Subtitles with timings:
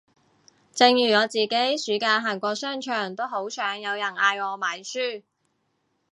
[0.73, 1.45] 正如我自己
[1.77, 5.21] 暑假行過商場都好想有人嗌我買書